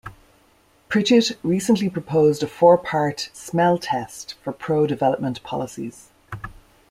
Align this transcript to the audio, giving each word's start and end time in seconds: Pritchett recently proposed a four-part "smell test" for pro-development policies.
Pritchett 0.89 1.37
recently 1.43 1.87
proposed 1.87 2.41
a 2.41 2.47
four-part 2.47 3.29
"smell 3.33 3.77
test" 3.77 4.33
for 4.41 4.51
pro-development 4.51 5.43
policies. 5.43 6.09